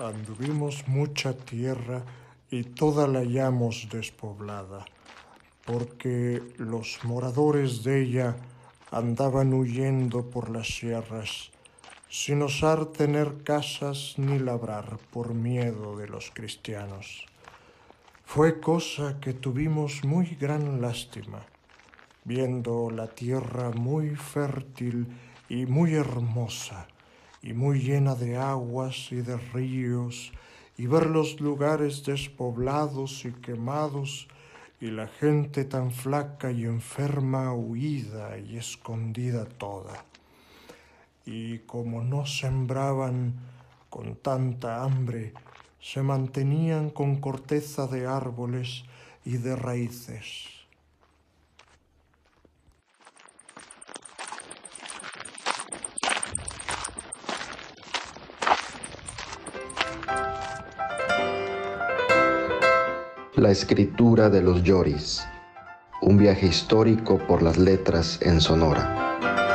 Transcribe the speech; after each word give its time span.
anduvimos 0.00 0.86
mucha 0.86 1.36
tierra 1.36 2.04
y 2.50 2.62
toda 2.64 3.06
la 3.06 3.20
hallamos 3.20 3.88
despoblada, 3.90 4.86
porque 5.66 6.42
los 6.56 7.00
moradores 7.04 7.82
de 7.82 8.02
ella 8.02 8.36
andaban 8.90 9.52
huyendo 9.52 10.30
por 10.30 10.50
las 10.50 10.68
sierras, 10.68 11.50
sin 12.08 12.42
osar 12.42 12.86
tener 12.86 13.42
casas 13.42 14.14
ni 14.16 14.38
labrar 14.38 14.98
por 15.12 15.34
miedo 15.34 15.96
de 15.96 16.08
los 16.08 16.30
cristianos. 16.30 17.26
Fue 18.24 18.60
cosa 18.60 19.20
que 19.20 19.34
tuvimos 19.34 20.04
muy 20.04 20.36
gran 20.36 20.80
lástima, 20.80 21.44
viendo 22.24 22.90
la 22.90 23.08
tierra 23.08 23.70
muy 23.70 24.16
fértil 24.16 25.06
y 25.48 25.66
muy 25.66 25.94
hermosa, 25.94 26.88
y 27.42 27.52
muy 27.52 27.80
llena 27.80 28.14
de 28.14 28.36
aguas 28.36 29.12
y 29.12 29.16
de 29.16 29.36
ríos, 29.36 30.32
y 30.76 30.86
ver 30.86 31.06
los 31.06 31.40
lugares 31.40 32.04
despoblados 32.04 33.24
y 33.24 33.32
quemados, 33.32 34.28
y 34.80 34.90
la 34.90 35.08
gente 35.08 35.64
tan 35.64 35.90
flaca 35.90 36.52
y 36.52 36.64
enferma, 36.64 37.52
huida 37.52 38.38
y 38.38 38.56
escondida 38.56 39.44
toda. 39.44 40.04
Y 41.26 41.58
como 41.60 42.02
no 42.02 42.26
sembraban 42.26 43.34
con 43.90 44.16
tanta 44.16 44.84
hambre, 44.84 45.34
se 45.80 46.02
mantenían 46.02 46.90
con 46.90 47.16
corteza 47.16 47.86
de 47.86 48.06
árboles 48.06 48.84
y 49.24 49.36
de 49.38 49.56
raíces. 49.56 50.57
La 63.38 63.52
escritura 63.52 64.28
de 64.30 64.42
los 64.42 64.64
Lloris. 64.64 65.24
Un 66.02 66.18
viaje 66.18 66.48
histórico 66.48 67.18
por 67.28 67.40
las 67.40 67.56
letras 67.56 68.18
en 68.20 68.40
Sonora. 68.40 69.47